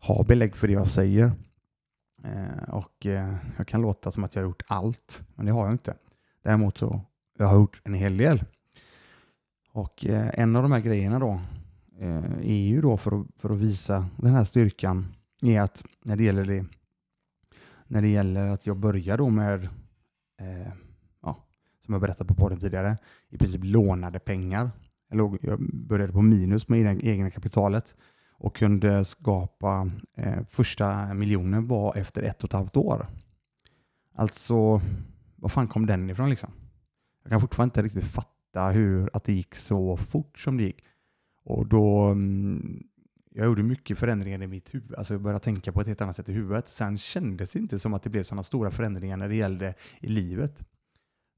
[0.00, 1.32] ha belägg för det jag säger.
[2.24, 5.64] Eh, och eh, jag kan låta som att jag har gjort allt, men det har
[5.64, 5.94] jag inte.
[6.42, 7.00] Däremot så
[7.38, 8.44] jag har gjort en hel del.
[9.72, 11.40] Och eh, en av de här grejerna då
[11.98, 16.16] eh, är ju då för att, för att visa den här styrkan är att när
[16.16, 16.64] det gäller det
[17.86, 19.64] när det gäller att jag börjar då med
[20.40, 20.72] eh,
[21.22, 21.44] ja,
[21.84, 22.96] som jag berättade på podden tidigare,
[23.28, 24.70] i princip lånade pengar.
[25.08, 27.94] Jag, låg, jag började på minus med egna kapitalet
[28.40, 33.06] och kunde skapa eh, första miljonen var efter ett och ett halvt år.
[34.14, 34.80] Alltså,
[35.36, 36.50] var fan kom den ifrån liksom?
[37.22, 40.84] Jag kan fortfarande inte riktigt fatta hur att det gick så fort som det gick.
[41.44, 42.82] Och då, mm,
[43.30, 46.16] jag gjorde mycket förändringar i mitt huvud, alltså jag började tänka på ett helt annat
[46.16, 46.68] sätt i huvudet.
[46.68, 50.08] Sen kändes det inte som att det blev sådana stora förändringar när det gällde i
[50.08, 50.64] livet.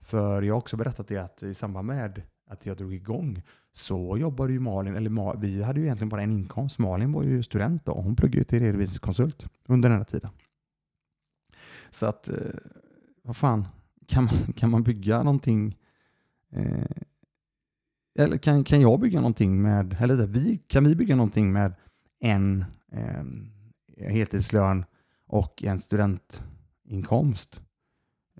[0.04, 4.18] För jag har också berättat det att i samband med att jag drog igång så
[4.18, 6.78] jobbade ju Malin, eller vi hade ju egentligen bara en inkomst.
[6.78, 10.30] Malin var ju student och hon pluggade till redovisningskonsult under den här tiden.
[11.90, 12.34] Så att, eh,
[13.22, 13.68] vad fan,
[14.06, 15.78] kan man, kan man bygga någonting
[16.50, 16.86] eh,
[18.18, 21.74] eller kan, kan jag bygga någonting med, eller vi, kan vi bygga någonting med
[22.20, 23.24] en eh,
[24.08, 24.84] heltidslön
[25.26, 27.60] och en studentinkomst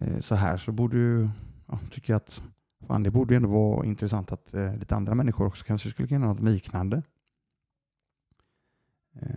[0.01, 1.29] eh, så här så borde ju,
[1.67, 2.43] ja, tycker jag att
[2.87, 6.09] fan, det borde ju ändå vara intressant att eh, lite andra människor också kanske skulle
[6.09, 7.03] kunna göra något liknande.
[9.21, 9.29] Eh,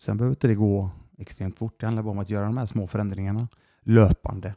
[0.00, 1.80] sen behöver inte det gå extremt fort.
[1.80, 3.48] Det handlar bara om att göra de här små förändringarna
[3.82, 4.54] löpande.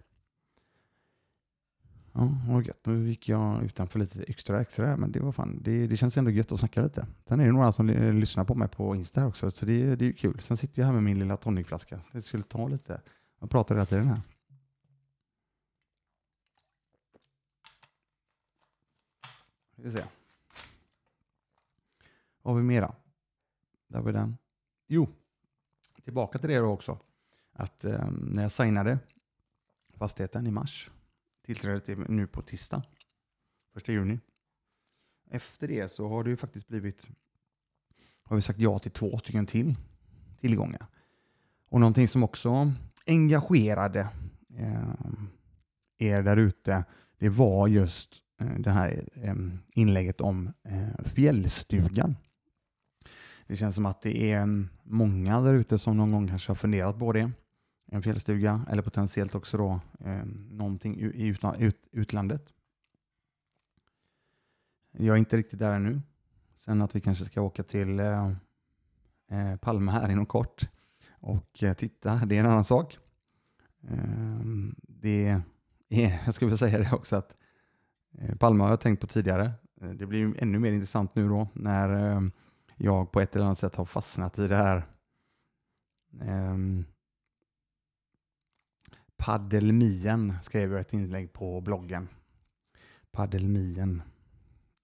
[2.17, 2.85] Ja, vad gött.
[2.85, 6.31] Nu gick jag utanför lite extra extra men det var fan, det, det känns ändå
[6.31, 7.07] gött att snacka lite.
[7.27, 10.11] Sen är det några som lyssnar på mig på Insta också, så det, det är
[10.11, 10.41] kul.
[10.41, 11.99] Sen sitter jag här med min lilla tonicflaska.
[12.11, 13.01] Jag skulle ta lite.
[13.39, 14.21] Jag pratar hela tiden här.
[19.75, 20.05] Vi se.
[22.41, 22.95] Vad har vi mera?
[23.87, 24.37] Där var den.
[24.87, 25.07] Jo,
[26.03, 26.99] tillbaka till det då också.
[27.51, 28.99] Att eh, när jag signade
[29.93, 30.91] fastigheten i mars,
[31.45, 32.83] tillträdde till nu på tisdag,
[33.73, 34.19] första juni.
[35.29, 37.07] Efter det så har det ju faktiskt blivit,
[38.23, 39.75] har vi sagt ja till två stycken till
[40.37, 40.87] tillgångar.
[41.69, 42.71] Och någonting som också
[43.05, 44.09] engagerade
[44.57, 44.93] eh,
[45.97, 46.85] er där ute,
[47.17, 49.35] det var just Eh, det här eh,
[49.73, 52.15] inlägget om eh, fjällstugan.
[53.47, 56.55] Det känns som att det är mm, många där ute som någon gång kanske har
[56.55, 57.31] funderat på det.
[57.87, 59.79] En fjällstuga eller potentiellt också då
[60.49, 61.35] någonting i
[61.91, 62.53] utlandet.
[64.91, 66.01] Jag är inte riktigt där ännu.
[66.57, 68.01] Sen att vi kanske ska åka till
[69.61, 70.69] Palma här inom kort
[71.09, 72.97] och titta, det är en annan sak.
[74.81, 75.41] Det är,
[76.25, 77.35] jag skulle vilja säga det också att
[78.21, 79.51] Eh, Palma har jag tänkt på tidigare.
[79.81, 82.21] Eh, det blir ju ännu mer intressant nu då när eh,
[82.75, 84.85] jag på ett eller annat sätt har fastnat i det här
[86.21, 86.85] ehm, um,
[89.17, 92.07] Paddelmien skrev jag ett inlägg på bloggen.
[93.11, 94.01] Paddelmien.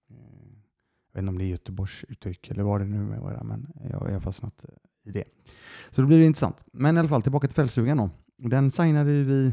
[0.08, 3.98] Jag vet inte om det är Göteborgs uttryck eller vad det nu är, men jag
[3.98, 4.64] har fastnat
[5.04, 5.24] i det.
[5.90, 6.56] Så det blir intressant.
[6.72, 8.10] Men i alla fall tillbaka till fällstugan då.
[8.36, 9.46] Den signade vi,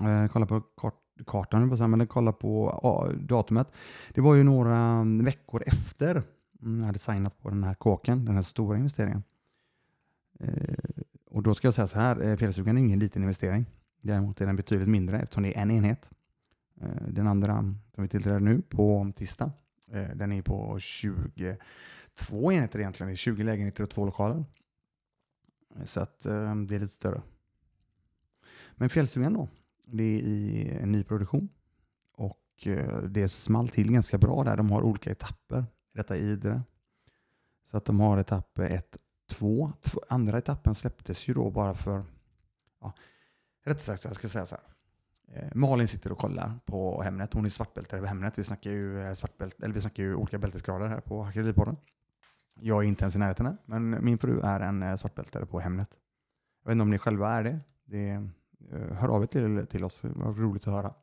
[0.00, 3.68] eh, kolla på kort kartan, men kolla på datumet.
[4.14, 6.22] Det var ju några mm, veckor efter
[6.62, 9.22] mm, jag hade signat på den här kåken, den här stora investeringen.
[10.40, 10.74] Eh,
[11.30, 13.66] och då ska jag säga så här, eh, fjällstugan är ingen liten investering.
[14.02, 16.08] Däremot är den betydligt mindre eftersom det är en enhet.
[16.80, 19.52] Eh, den andra som vi tillträder nu på tisdag,
[19.92, 23.08] eh, den är på 22 enheter egentligen.
[23.08, 24.44] Det är 20 lägenheter och två lokaler.
[25.84, 27.22] Så att eh, det är lite större.
[28.72, 29.48] Men fjällstugan då,
[29.86, 31.48] det är i en ny produktion.
[32.12, 34.56] Och eh, det small till ganska bra där.
[34.56, 36.62] De har olika etapper detta Idre.
[37.64, 38.96] Så att de har etapp 1,
[39.30, 39.72] 2.
[40.08, 42.04] Andra etappen släpptes ju då bara för,
[42.80, 42.92] ja,
[43.64, 44.64] rätt sagt jag ska säga så här.
[45.32, 47.32] Eh, Malin sitter och kollar på Hemnet.
[47.34, 48.38] Hon är svartbältare på Hemnet.
[48.38, 51.76] Vi snackar ju, eh, svartbält, eller vi snackar ju olika bältesgrader här på Hackeripodden.
[52.60, 55.88] Jag är inte ens i närheten här, men min fru är en svartbältare på Hemnet.
[56.62, 57.60] Jag vet inte om ni själva är det.
[57.84, 58.28] det
[58.72, 60.00] Eh, hör av er till, till oss.
[60.00, 60.94] Det var roligt att höra.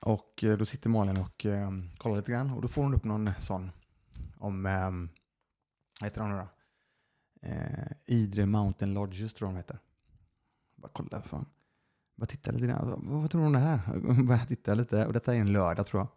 [0.00, 3.04] Och eh, då sitter Malin och eh, kollar lite grann och då får hon upp
[3.04, 3.70] någon sån
[4.38, 4.90] om, eh,
[6.00, 6.48] vad heter de nu då?
[7.48, 9.78] Eh, Idre Mountain Lodges tror jag de heter.
[10.76, 11.46] Bara kolla, fan.
[12.14, 12.90] Bara titta lite grann.
[12.90, 13.80] Vad, vad tror hon det här?
[14.26, 15.06] Bara titta lite.
[15.06, 16.08] Och detta är en lördag tror jag.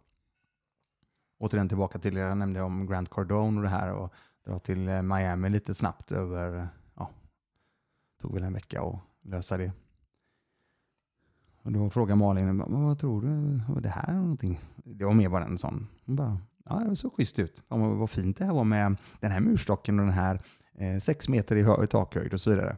[1.38, 5.02] Återigen tillbaka till, jag nämnde om Grant Cardone och det här och dra till eh,
[5.02, 6.68] Miami lite snabbt över,
[8.22, 9.72] tog väl en vecka att lösa det.
[11.62, 14.60] Och då frågade Malin, vad tror du, var det här någonting?
[14.76, 17.62] Det var mer bara en sån, hon bara, ja det såg schysst ut.
[17.68, 20.40] Vad, vad fint det här var med den här murstocken och den här
[20.74, 22.76] eh, sex meter i, i takhöjd och så vidare.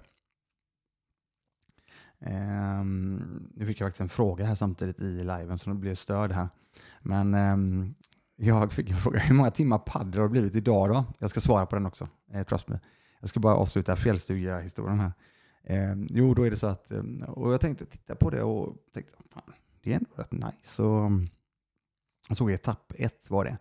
[2.18, 6.32] Um, nu fick jag faktiskt en fråga här samtidigt i liven så det blev störd
[6.32, 6.48] här.
[7.00, 7.94] Men um,
[8.36, 11.04] jag fick en fråga, hur många timmar paddel har det blivit idag då?
[11.18, 12.78] Jag ska svara på den också, eh, trust me.
[13.20, 15.12] Jag ska bara avsluta fjällstuga-historien här.
[15.66, 18.76] Eh, jo, då är det så att, ehm, och jag tänkte titta på det och
[18.92, 20.82] tänkte, fan, det är ändå rätt nice.
[20.82, 21.28] Och ehm,
[22.28, 23.58] jag såg etapp ett var det.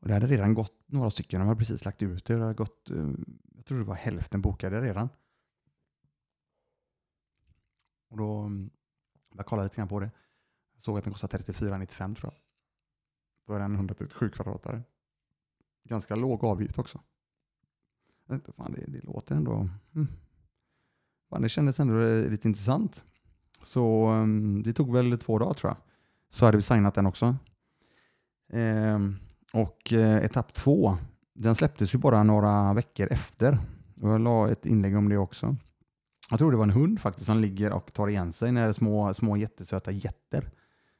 [0.00, 2.34] Och det hade redan gått några stycken, de hade precis lagt ut det.
[2.34, 5.08] Det hade gått, ehm, jag tror det var hälften bokade redan.
[8.08, 8.50] Och då
[9.36, 10.10] jag kollade lite grann på det.
[10.74, 12.40] Jag såg att den kostade 34,95 tror jag.
[13.46, 14.82] För en 137 kvadratare.
[15.84, 17.00] Ganska låg avgift också.
[18.18, 19.68] Jag tänkte, fan, det, det låter ändå...
[19.94, 20.08] Mm
[21.38, 23.04] det kändes ändå eh, lite intressant.
[23.62, 25.76] Så um, det tog väl två dagar tror jag.
[26.30, 27.36] Så hade vi signat den också.
[28.52, 29.16] Ehm,
[29.52, 30.96] och eh, etapp två,
[31.34, 33.58] den släpptes ju bara några veckor efter.
[34.00, 35.56] Och jag la ett inlägg om det också.
[36.30, 39.14] Jag tror det var en hund faktiskt som ligger och tar igen sig när små,
[39.14, 40.50] små jättesöta jätter,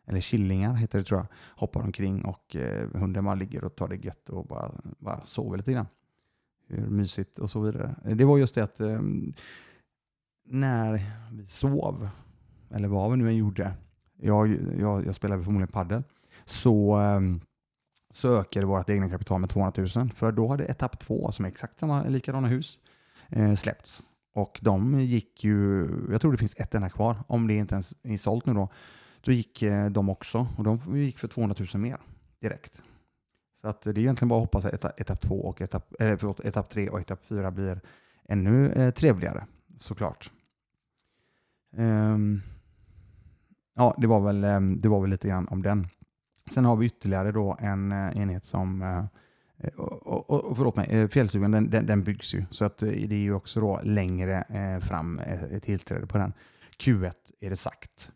[0.06, 1.26] eller killingar heter det tror jag,
[1.60, 5.56] hoppar omkring och eh, hunden bara ligger och tar det gött och bara, bara sover
[5.56, 5.86] lite grann.
[6.68, 7.94] Hur mysigt och så vidare.
[8.14, 9.00] Det var just det att eh,
[10.44, 11.00] när
[11.32, 12.08] vi sov,
[12.70, 13.72] eller vad vi nu än gjorde,
[14.16, 16.02] jag, jag, jag spelade förmodligen padel,
[16.44, 17.40] så, ehm,
[18.10, 20.10] så ökade vårt egna kapital med 200 000.
[20.14, 22.78] För då hade etapp två, som är exakt samma likadana hus,
[23.28, 24.02] eh, släppts.
[24.34, 27.94] Och de gick ju, jag tror det finns ett enda kvar, om det inte ens
[28.02, 28.68] är sålt nu då,
[29.20, 31.98] då gick eh, de också och de gick för 200 000 mer
[32.40, 32.82] direkt.
[33.60, 36.16] Så att det är egentligen bara att hoppas att etapp, etapp, två och etapp, eh,
[36.16, 37.80] förlåt, etapp tre och etapp fyra blir
[38.28, 39.46] ännu eh, trevligare
[39.80, 40.30] såklart.
[41.76, 42.42] Um,
[43.74, 45.88] ja, det var, väl, ehm, det var väl lite grann om den.
[46.50, 49.04] Sen har vi ytterligare då en eh, enhet som eh,
[49.58, 53.14] eh, och, och, förlåt mig, fjällstugan den, den, den, byggs ju så att det är
[53.14, 54.44] ju också då längre
[54.82, 56.32] fram ett tillträde på den.
[56.78, 58.10] Q1 är det sagt.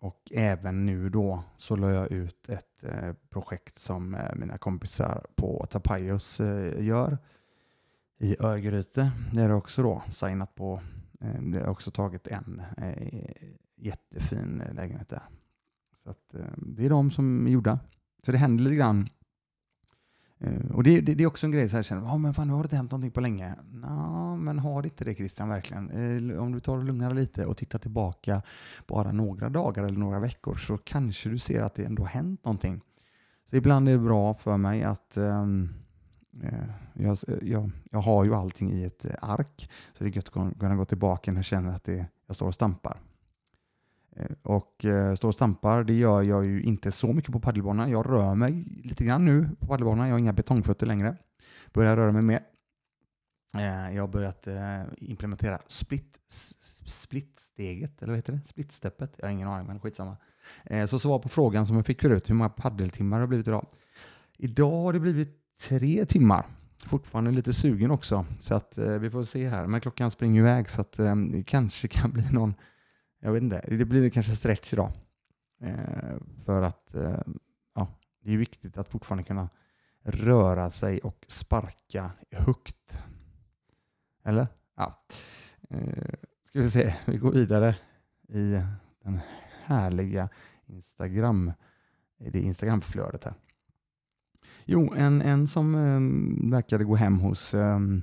[0.00, 2.84] Och även nu då så la jag ut ett
[3.30, 6.40] projekt som mina kompisar på Tapajos
[6.78, 7.18] gör
[8.18, 9.10] i Örgryte.
[9.32, 10.80] Där har också då signat på.
[11.20, 13.12] Eh, det har också tagit en eh,
[13.76, 15.22] jättefin lägenhet där.
[16.04, 17.78] Så att, eh, det är de som är gjorda.
[18.26, 19.08] Så det händer lite grann.
[20.38, 22.46] Eh, och det, det, det är också en grej så här, känner, oh, men fan,
[22.46, 23.54] nu har det inte hänt någonting på länge.
[23.72, 26.38] Nå, men har det inte det Christian verkligen?
[26.38, 28.42] Om du tar och lugnar lite och tittar tillbaka
[28.86, 32.44] bara några dagar eller några veckor så kanske du ser att det ändå har hänt
[32.44, 32.80] någonting.
[33.50, 35.68] Så ibland är det bra för mig att um,
[36.42, 40.16] Eh, jag, eh, jag, jag, har ju allting i ett eh, ark, så det är
[40.16, 43.00] gött att kunna gå tillbaka när jag känner att det, jag står och stampar.
[44.42, 44.84] Och
[45.16, 47.90] står och stampar, det gör jag ju inte så mycket på paddelbanan.
[47.90, 50.06] Jag rör mig lite grann nu på paddelbanan.
[50.06, 51.16] Jag har inga betongfötter längre.
[51.72, 52.40] Börjar röra mig mer.
[53.92, 54.48] Jag har börjat
[54.96, 56.20] implementera split,
[56.86, 58.40] splitsteget, eller vad heter det?
[58.48, 59.14] Splitsteppet?
[59.16, 60.16] Jag har ingen aning, men skitsamma.
[60.88, 63.66] Så svar på frågan som jag fick förut, hur många paddeltimmar har det blivit idag?
[64.36, 66.46] Idag har det blivit tre timmar.
[66.86, 69.66] Fortfarande lite sugen också, så att eh, vi får se här.
[69.66, 72.54] Men klockan springer iväg så att eh, det kanske kan bli någon
[73.24, 74.92] jag vet inte, det blir kanske stretch idag.
[75.60, 77.20] Eh, för att eh,
[77.74, 77.88] ja,
[78.20, 79.48] det är viktigt att fortfarande kunna
[80.02, 82.98] röra sig och sparka högt.
[84.24, 84.46] Eller?
[84.76, 85.04] Ja.
[85.70, 86.14] Eh,
[86.44, 87.76] ska vi se, vi går vidare
[88.28, 88.60] i
[89.02, 89.20] den
[89.64, 90.28] härliga
[90.66, 91.52] Instagram,
[92.18, 93.34] det Instagramflödet här.
[94.64, 98.02] Jo, en, en som um, verkade gå hem hos um,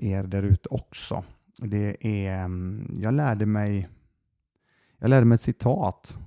[0.00, 1.24] er där ute också.
[1.56, 3.88] Det är, um, jag lärde mig
[4.98, 6.18] jag lärde mig ett citat.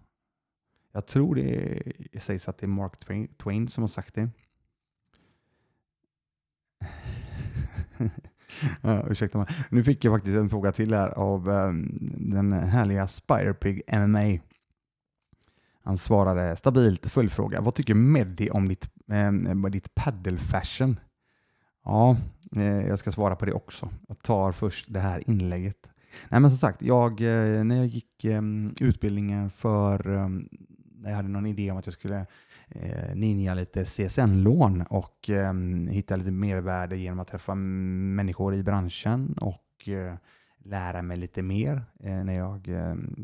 [0.92, 2.94] Jag tror det sägs att det är Mark
[3.38, 4.30] Twain som har sagt det.
[8.82, 9.48] ja, ursäkta mig.
[9.70, 12.00] Nu fick jag faktiskt en fråga till här av um,
[12.32, 14.40] den härliga Spirepig MMA.
[15.84, 17.62] Han svarade stabilt följdfråga.
[17.62, 19.90] Vad tycker Meddi om ditt, eh, eh ditt
[20.40, 21.00] fashion?
[21.86, 22.18] Ja,
[22.56, 23.90] eh, jag ska svara på det också.
[24.08, 25.90] Jag tar först det här inlägget.
[26.30, 28.42] Nej, men som sagt, jag, eh, när jag gick eh,
[28.82, 30.28] utbildningen för, eh,
[30.96, 32.26] när jag hade någon idé om att jag skulle
[33.14, 35.30] ninja lite CSN-lån och
[35.90, 39.90] hitta lite mervärde genom att träffa människor i branschen och
[40.66, 42.70] lära mig lite mer när jag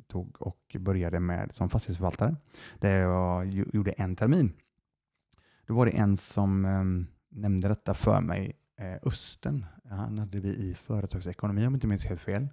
[0.07, 2.35] tog och började med som fastighetsförvaltare,
[2.79, 4.53] där jag gjorde en termin.
[5.67, 9.65] Då var det en som ehm, nämnde detta för mig, eh, Östen.
[9.89, 12.47] Han hade vi i företagsekonomi om jag inte minns helt fel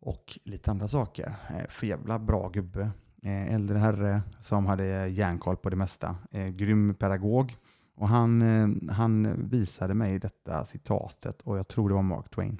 [0.00, 1.34] och lite andra saker.
[1.50, 2.90] Eh, för jävla bra gubbe.
[3.22, 6.16] Eh, äldre herre som hade järnkoll på det mesta.
[6.30, 7.56] Eh, grym pedagog.
[7.94, 12.58] Och han, eh, han visade mig detta citatet och jag tror det var Mark Twain.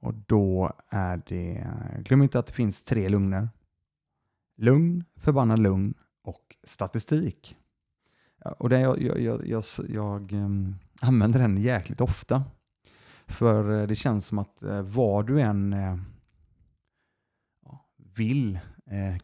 [0.00, 1.66] Och då är det,
[1.98, 3.48] glöm inte att det finns tre lugner.
[4.56, 7.56] Lugn, förbannad lugn och statistik.
[8.58, 12.44] Och det jag, jag, jag, jag, jag ehm, använder den jäkligt ofta.
[13.26, 15.96] För eh, det känns som att eh, vad du än eh,
[18.14, 18.58] vill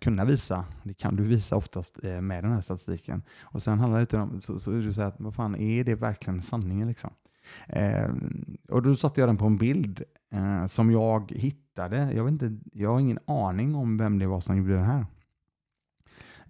[0.00, 3.22] kunna visa, det kan du visa oftast med den här statistiken.
[3.40, 5.84] Och sen handlar det inte om, så, så är det så att, vad fan, är
[5.84, 7.10] det verkligen sanningen liksom?
[7.66, 8.10] Eh,
[8.68, 12.12] och då satte jag den på en bild eh, som jag hittade.
[12.12, 15.06] Jag, vet inte, jag har ingen aning om vem det var som gjorde den här.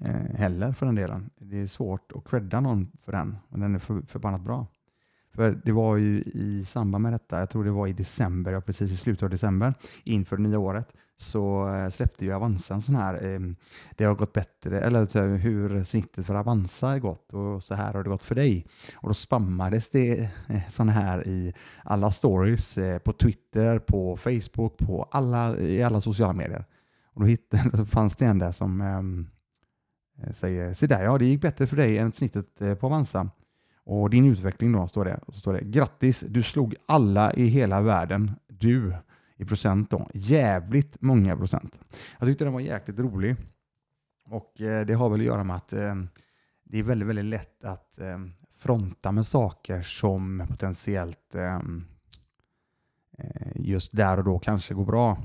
[0.01, 1.31] Eh, heller för den delen.
[1.37, 4.67] Det är svårt att credda någon för den, men den är för, förbannat bra.
[5.35, 8.61] För det var ju i samband med detta, jag tror det var i december, ja,
[8.61, 12.81] precis i slutet av december, inför det nya året, så eh, släppte ju Avanza en
[12.81, 13.41] sån här, eh,
[13.97, 18.03] det har gått bättre, eller hur snittet för Avanza har gått och så här har
[18.03, 18.67] det gått för dig.
[18.95, 24.79] Och då spammades det eh, sån här i alla stories, eh, på Twitter, på Facebook,
[24.79, 26.65] på alla, i alla sociala medier.
[27.15, 29.29] Och då, hittade, då fanns det en där som ehm,
[30.23, 33.31] Eh, säger, se där ja, det gick bättre för dig än snittet eh, på Avanza.
[33.85, 35.21] Och din utveckling då, står det.
[35.29, 38.31] Så står det grattis, du slog alla i hela världen.
[38.47, 38.95] Du
[39.37, 40.11] i procent då.
[40.15, 41.81] Jävligt många procent.
[42.19, 43.37] Jag tyckte den var jäkligt rolig.
[44.25, 45.95] Och eh, det har väl att göra med att eh,
[46.65, 48.19] det är väldigt, väldigt lätt att eh,
[48.59, 51.61] fronta med saker som potentiellt eh,
[53.55, 55.19] just där och då kanske går bra.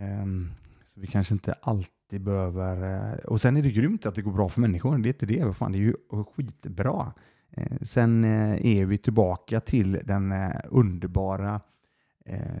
[0.00, 0.50] Ehm,
[0.96, 3.12] så vi kanske inte alltid behöver...
[3.12, 4.98] Eh, och sen är det grymt att det går bra för människor.
[4.98, 5.56] Det är inte det.
[5.56, 5.94] Fan, det är ju
[6.36, 7.12] skitbra.
[7.50, 10.34] Eh, sen eh, är vi tillbaka till den
[10.70, 11.60] underbara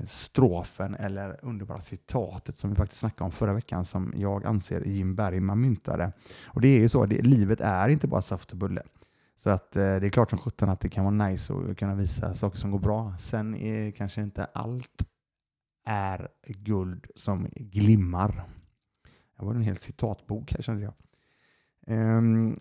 [0.04, 5.14] strofen eller underbara citatet som vi faktiskt snackade om förra veckan som jag anser Jim
[5.16, 6.12] Bergman myntade.
[6.44, 8.82] Och det är ju så, det, livet är inte bara saft och bulle.
[9.36, 12.34] Så att det är klart som sjutton att det kan vara nice att kunna visa
[12.34, 13.14] saker som går bra.
[13.18, 15.06] Sen är kanske inte allt
[15.86, 18.44] är guld som glimmar.
[19.38, 20.94] Det var en hel citatbok här kände jag.
[21.86, 22.58] Um,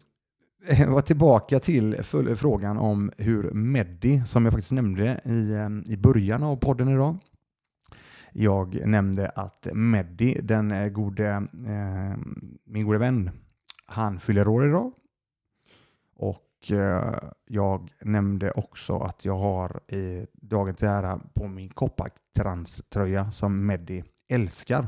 [0.70, 1.96] jag var tillbaka till
[2.36, 7.18] frågan om hur Meddi, som jag faktiskt nämnde i, ehm, i början av podden idag.
[8.34, 11.30] Jag nämnde att Meddi, den eh, gode,
[11.68, 12.18] eh,
[12.66, 13.30] min gode vän,
[13.86, 14.92] han fyller år idag.
[16.16, 17.14] Och eh,
[17.46, 20.28] jag nämnde också att jag har i
[20.78, 24.88] till ära på min koppartranströja som Meddi älskar.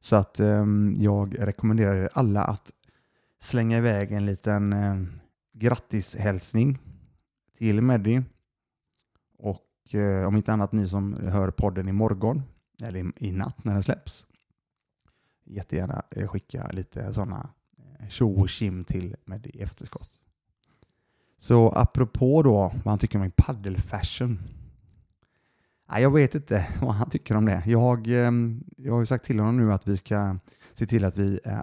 [0.00, 0.66] Så att eh,
[0.98, 2.72] jag rekommenderar er alla att
[3.40, 4.96] slänga iväg en liten eh,
[5.52, 6.78] grattishälsning
[7.58, 8.22] till Meddi.
[9.38, 12.42] Och eh, om inte annat ni som hör podden imorgon,
[12.82, 14.26] eller i, i natt när den släpps,
[15.44, 20.17] jättegärna eh, skicka lite sådana eh, tjo och kim till Meddi i efterskott.
[21.38, 24.38] Så apropå då vad han tycker om min paddelfashion
[25.90, 27.62] Nej, jag vet inte vad han tycker om det.
[27.66, 30.36] Jag, ehm, jag har ju sagt till honom nu att vi ska
[30.74, 31.40] se till att vi...
[31.44, 31.62] Eh, eh,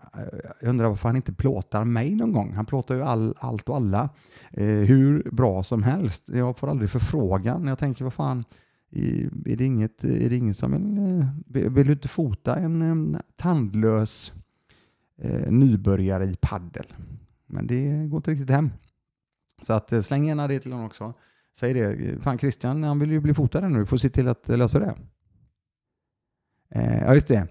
[0.62, 2.54] jag undrar varför han inte plåtar mig någon gång.
[2.54, 4.10] Han plåtar ju all, allt och alla
[4.52, 6.30] eh, hur bra som helst.
[6.30, 7.68] Jag får aldrig förfrågan.
[7.68, 8.46] Jag tänker, vad fan,
[9.46, 10.72] är det inget, är det ingen som
[11.48, 14.34] vill, vill du inte fota en ehm, tandlös
[15.48, 16.94] nybörjare i paddel?
[17.46, 18.70] Men det går inte riktigt hem.
[19.62, 21.14] Så att eh, släng gärna det till honom också.
[21.58, 21.94] Säg det.
[21.94, 23.80] Eh, fan Christian, han vill ju bli fotad nu.
[23.80, 24.96] Du får se till att eh, lösa det.
[26.76, 27.48] Eh, ja, just det.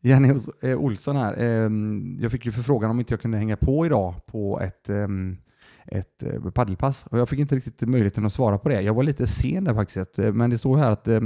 [0.00, 0.34] Jenny
[0.76, 1.38] Olsson här.
[1.38, 1.70] Eh,
[2.22, 5.36] jag fick ju förfrågan om inte jag kunde hänga på idag på ett, ehm,
[5.86, 8.82] eh, ett paddelpass och jag fick inte riktigt möjligheten att svara på det.
[8.82, 11.20] Jag var lite sen där faktiskt, men det står här att eh,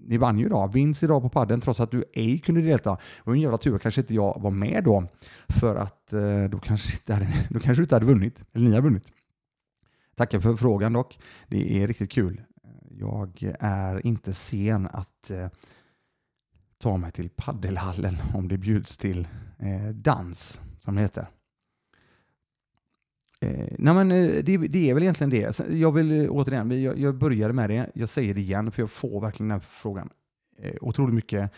[0.00, 0.72] ni vann ju idag.
[0.72, 2.90] Vinst idag på padden trots att du ej kunde delta.
[2.90, 5.04] Det var en jävla tur kanske inte jag var med då,
[5.48, 6.10] för att
[6.50, 9.04] då kanske, inte då kanske du inte hade vunnit, eller ni har vunnit.
[10.18, 11.18] Tackar för frågan dock.
[11.48, 12.42] Det är riktigt kul.
[12.90, 15.48] Jag är inte sen att eh,
[16.78, 21.26] ta mig till paddelhallen om det bjuds till eh, dans, som det heter.
[23.40, 25.68] Eh, nej men, eh, det, det, är väl egentligen det.
[25.70, 28.90] Jag vill eh, återigen, jag, jag började med det, jag säger det igen, för jag
[28.90, 30.10] får verkligen den frågan
[30.58, 31.50] eh, otroligt mycket,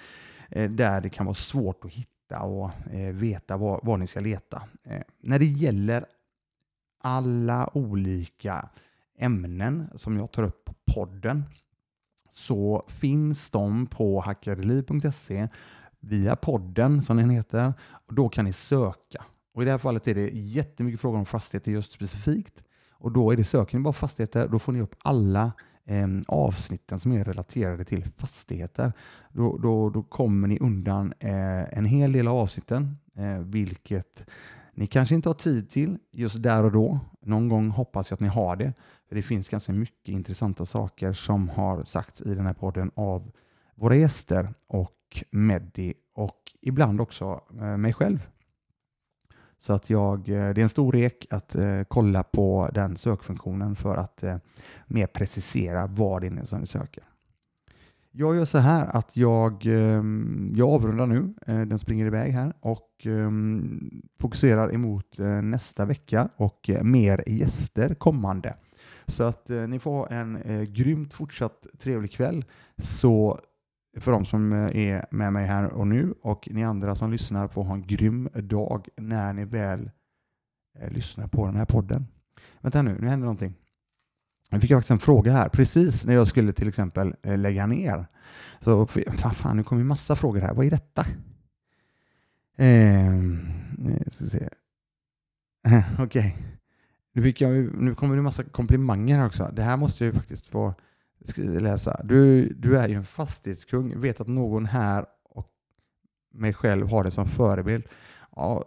[0.49, 4.21] eh, där det kan vara svårt att hitta och eh, veta var, var ni ska
[4.21, 4.63] leta.
[4.87, 6.07] Eh, när det gäller
[7.01, 8.69] alla olika
[9.19, 11.45] ämnen som jag tar upp på podden
[12.31, 15.49] så finns de på hackareliv.se
[16.01, 17.73] via podden som den heter.
[17.91, 19.25] Och då kan ni söka.
[19.55, 22.63] Och I det här fallet är det jättemycket frågor om fastigheter just specifikt.
[22.93, 25.53] Och Då är det söker ni bara fastigheter, då får ni upp alla
[25.85, 28.93] eh, avsnitten som är relaterade till fastigheter.
[29.29, 34.27] Då, då, då kommer ni undan eh, en hel del av avsnitten, eh, vilket
[34.81, 37.01] ni kanske inte har tid till just där och då.
[37.21, 38.73] Någon gång hoppas jag att ni har det.
[39.09, 43.31] För Det finns ganska mycket intressanta saker som har sagts i den här podden av
[43.75, 48.29] våra gäster och Meddi och ibland också eh, mig själv.
[49.59, 53.77] Så att jag, eh, det är en stor rek att eh, kolla på den sökfunktionen
[53.77, 54.37] för att eh,
[54.87, 57.05] mer precisera vad det är som ni söker.
[58.13, 62.53] Jag gör så här att jag, ehm, jag avrundar nu, eh, den springer iväg här
[62.61, 68.57] och ehm, fokuserar emot eh, nästa vecka och eh, mer gäster kommande.
[69.07, 70.39] Så att ni får ha en
[70.73, 72.45] grymt fortsatt trevlig kväll.
[72.79, 73.39] Så
[74.01, 77.65] för de som är med mig här och nu och ni andra som lyssnar får
[77.65, 79.91] ha en grym dag när ni väl
[80.89, 82.07] lyssnar på den här podden.
[82.61, 83.55] Vänta nu, nu händer någonting.
[84.51, 88.07] Jag fick faktiskt en fråga här precis när jag skulle till exempel eh, lägga ner.
[88.61, 90.55] Så fan, fan nu kommer massa frågor här.
[90.55, 91.07] Vad är detta?
[92.57, 93.49] Ehm,
[93.89, 94.49] eh, se.
[95.99, 96.37] Okej.
[97.15, 97.51] Okay.
[97.51, 99.51] Nu, nu kommer det massa komplimanger här också.
[99.53, 100.75] Det här måste jag ju faktiskt få
[101.37, 102.01] läsa.
[102.05, 104.01] Du, du är ju en fastighetskung.
[104.01, 105.49] Vet att någon här och
[106.35, 107.85] mig själv har det som förebild.
[108.37, 108.65] Ja,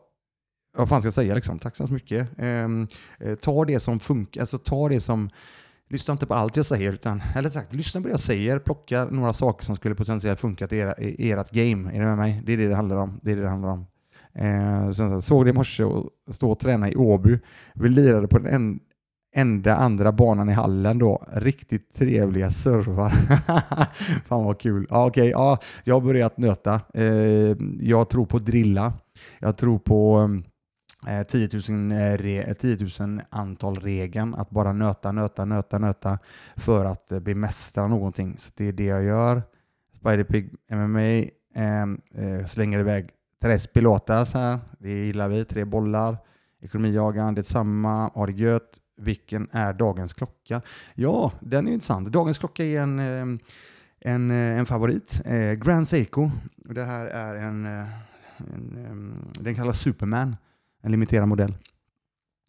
[0.77, 1.59] vad fan ska jag säga liksom?
[1.59, 2.29] Tack så mycket.
[2.37, 2.87] Ehm,
[3.19, 5.29] eh, ta det som funkar, alltså ta det som
[5.93, 9.05] Lyssna inte på allt jag säger, utan, eller sagt, lyssna på det jag säger, plocka
[9.05, 11.89] några saker som skulle potentiellt funka till era, ert game.
[11.89, 12.41] Är ni med mig?
[12.45, 13.19] Det är det det handlar om.
[13.21, 13.85] Det är det det handlar om.
[14.33, 17.39] Eh, sen såg det i morse och stå och träna i Åby.
[17.73, 18.79] Vi lirade på den en,
[19.35, 21.23] enda andra banan i hallen då.
[21.33, 23.09] Riktigt trevliga servar.
[24.27, 24.87] Fan vad kul.
[24.89, 26.81] Ja, okej, ja, jag har börjat nöta.
[26.93, 28.93] Eh, jag tror på drilla.
[29.39, 30.43] Jag tror på ehm,
[31.07, 35.77] eh, 10 000, eh, re, eh, 10 000 antal regeln, att bara nöta, nöta, nöta,
[35.77, 36.19] nöta
[36.55, 38.37] för att eh, bemästra någonting.
[38.37, 39.43] Så det är det jag gör.
[39.93, 41.81] Spiderpig MMA eh,
[42.15, 43.09] eh, slänger iväg
[43.41, 44.59] tres pilotas här.
[44.79, 45.45] Det gillar vi.
[45.45, 46.17] Tre bollar.
[46.61, 48.11] Ekonomijagan, detsamma.
[48.13, 48.79] Har det gött.
[48.97, 50.61] Vilken är dagens klocka?
[50.93, 52.07] Ja, den är intressant.
[52.11, 53.39] Dagens klocka är en, ehm,
[53.99, 55.21] en, eh, en favorit.
[55.25, 56.31] Eh, Grand Seiko.
[56.55, 60.35] Det här är en, en, ehm, den kallas Superman,
[60.83, 61.57] en limiterad modell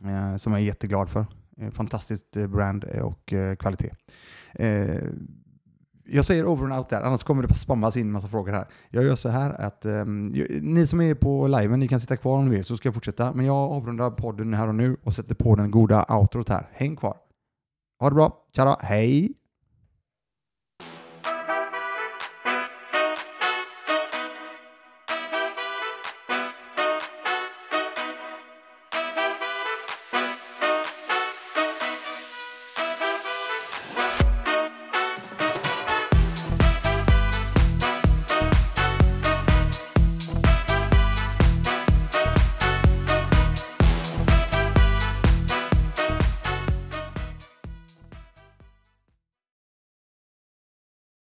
[0.04, 1.26] eh, som jag är jätteglad för.
[1.56, 3.90] Eh, fantastiskt eh, brand och kvalitet
[6.06, 8.66] jag säger over and out där, annars kommer det spammas in massa frågor här.
[8.90, 10.28] Jag gör så här att ehm,
[10.62, 12.94] ni som är på liven, ni kan sitta kvar om ni vill så ska jag
[12.94, 13.32] fortsätta.
[13.32, 16.68] Men jag avrundar podden här och nu och sätter på den goda outrot här.
[16.72, 17.16] Häng kvar.
[18.00, 18.44] Ha det bra.
[18.56, 18.76] Tja då.
[18.80, 19.34] Hej!